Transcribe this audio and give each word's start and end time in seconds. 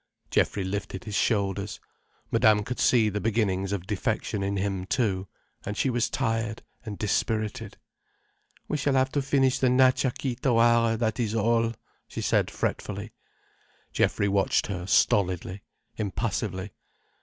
Geoffrey 0.31 0.63
lifted 0.63 1.03
his 1.03 1.13
shoulders. 1.13 1.79
Madame 2.31 2.63
could 2.63 2.79
see 2.79 3.07
the 3.07 3.21
beginnings 3.21 3.71
of 3.71 3.85
defection 3.85 4.41
in 4.41 4.57
him 4.57 4.83
too. 4.87 5.27
And 5.63 5.77
she 5.77 5.91
was 5.91 6.09
tired 6.09 6.63
and 6.83 6.97
dispirited. 6.97 7.77
"We 8.67 8.77
shall 8.77 8.95
have 8.95 9.11
to 9.11 9.21
finish 9.21 9.59
the 9.59 9.69
Natcha 9.69 10.11
Kee 10.17 10.37
Tawara, 10.37 10.97
that 10.97 11.19
is 11.19 11.35
all," 11.35 11.73
she 12.07 12.21
said 12.21 12.49
fretfully. 12.49 13.13
Geoffrey 13.93 14.27
watched 14.27 14.65
her 14.65 14.87
stolidly, 14.87 15.61
impassively. 15.97 16.71